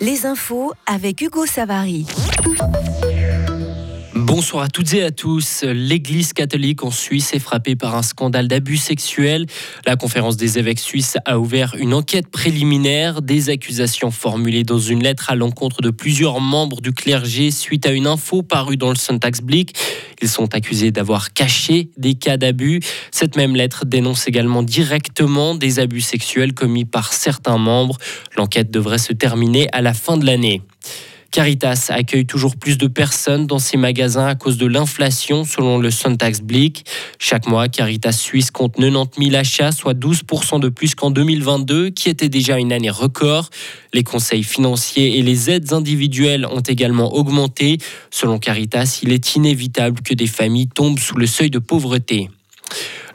[0.00, 2.06] Les infos avec Hugo Savary.
[4.28, 5.64] Bonsoir à toutes et à tous.
[5.64, 9.46] L'Église catholique en Suisse est frappée par un scandale d'abus sexuels.
[9.86, 13.22] La conférence des évêques suisses a ouvert une enquête préliminaire.
[13.22, 17.92] Des accusations formulées dans une lettre à l'encontre de plusieurs membres du clergé suite à
[17.92, 19.74] une info parue dans le Sonntagsblick.
[20.20, 22.80] Ils sont accusés d'avoir caché des cas d'abus.
[23.10, 27.96] Cette même lettre dénonce également directement des abus sexuels commis par certains membres.
[28.36, 30.60] L'enquête devrait se terminer à la fin de l'année.
[31.30, 35.90] Caritas accueille toujours plus de personnes dans ses magasins à cause de l'inflation, selon le
[36.42, 36.86] Blick.
[37.18, 42.08] Chaque mois, Caritas Suisse compte 90 000 achats, soit 12% de plus qu'en 2022, qui
[42.08, 43.50] était déjà une année record.
[43.92, 47.78] Les conseils financiers et les aides individuelles ont également augmenté.
[48.10, 52.30] Selon Caritas, il est inévitable que des familles tombent sous le seuil de pauvreté.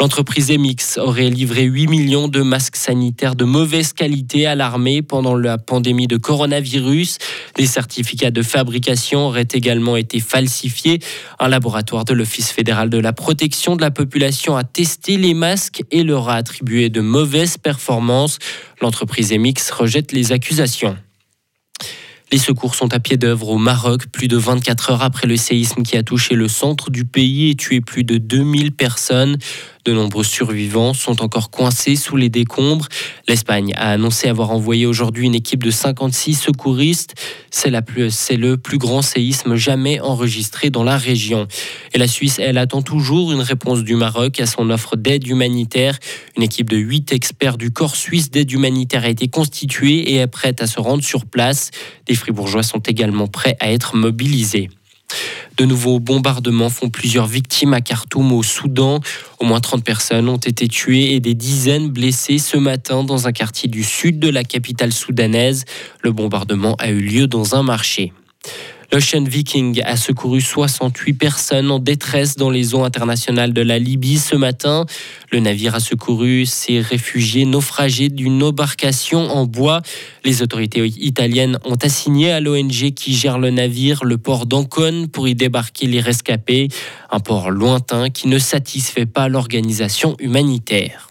[0.00, 5.34] L'entreprise Emix aurait livré 8 millions de masques sanitaires de mauvaise qualité à l'armée pendant
[5.34, 7.18] la pandémie de coronavirus.
[7.58, 11.00] Les certificats de fabrication auraient également été falsifiés.
[11.38, 15.82] Un laboratoire de l'Office fédéral de la protection de la population a testé les masques
[15.90, 18.38] et leur a attribué de mauvaises performances.
[18.80, 20.96] L'entreprise Emix rejette les accusations.
[22.32, 25.82] Les secours sont à pied d'œuvre au Maroc, plus de 24 heures après le séisme
[25.82, 29.36] qui a touché le centre du pays et tué plus de 2000 personnes.
[29.84, 32.86] De nombreux survivants sont encore coincés sous les décombres.
[33.28, 37.14] L'Espagne a annoncé avoir envoyé aujourd'hui une équipe de 56 secouristes.
[37.50, 37.70] C'est,
[38.36, 41.48] le plus grand séisme jamais enregistré dans la région.
[41.94, 45.98] Et la Suisse, elle attend toujours une réponse du Maroc à son offre d'aide humanitaire.
[46.36, 50.26] Une équipe de 8 experts du corps suisse d'aide humanitaire a été constituée et est
[50.26, 51.70] prête à se rendre sur place.
[52.06, 54.68] Des fribourgeois sont également prêts à être mobilisés.
[55.60, 59.00] De nouveaux bombardements font plusieurs victimes à Khartoum au Soudan.
[59.40, 63.32] Au moins 30 personnes ont été tuées et des dizaines blessées ce matin dans un
[63.32, 65.66] quartier du sud de la capitale soudanaise.
[66.02, 68.14] Le bombardement a eu lieu dans un marché.
[68.92, 74.18] L'Ocean Viking a secouru 68 personnes en détresse dans les eaux internationales de la Libye
[74.18, 74.84] ce matin.
[75.30, 79.82] Le navire a secouru ces réfugiés naufragés d'une embarcation en bois.
[80.24, 85.28] Les autorités italiennes ont assigné à l'ONG qui gère le navire le port d'Ancône pour
[85.28, 86.66] y débarquer les rescapés,
[87.12, 91.09] un port lointain qui ne satisfait pas l'organisation humanitaire.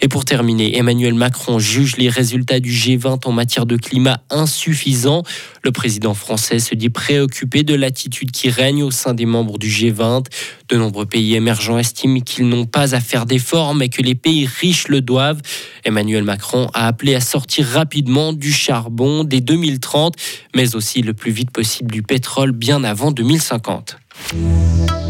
[0.00, 5.22] Et pour terminer, Emmanuel Macron juge les résultats du G20 en matière de climat insuffisants.
[5.62, 9.68] Le président français se dit préoccupé de l'attitude qui règne au sein des membres du
[9.68, 10.26] G20.
[10.68, 14.46] De nombreux pays émergents estiment qu'ils n'ont pas à faire d'efforts, mais que les pays
[14.46, 15.40] riches le doivent.
[15.84, 20.16] Emmanuel Macron a appelé à sortir rapidement du charbon dès 2030,
[20.54, 23.98] mais aussi le plus vite possible du pétrole bien avant 2050.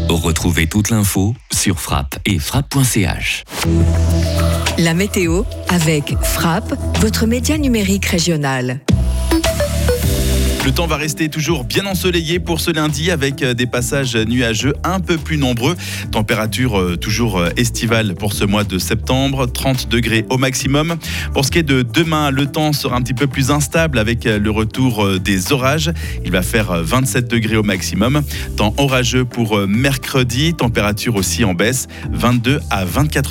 [0.09, 3.43] Retrouvez toute l'info sur frappe et frappe.ch.
[4.77, 8.81] La météo avec Frappe, votre média numérique régional.
[10.65, 14.73] Le temps va rester toujours bien ensoleillé pour ce lundi avec euh, des passages nuageux
[14.83, 15.75] un peu plus nombreux.
[16.11, 20.95] Température euh, toujours euh, estivale pour ce mois de septembre, 30 degrés au maximum.
[21.33, 24.23] Pour ce qui est de demain, le temps sera un petit peu plus instable avec
[24.23, 25.91] le retour des orages.
[26.25, 28.23] Il va faire 27 degrés au maximum.
[28.57, 33.23] Temps orageux pour mercredi, température aussi en baisse, 22 à 24